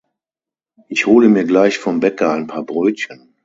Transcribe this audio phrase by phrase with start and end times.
[0.87, 3.35] Ich hole mir gleich vom Bäcker ein paar Brötchen.